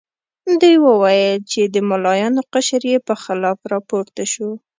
[0.61, 4.49] دوی وویل چې د ملایانو قشر یې په خلاف راپورته شو.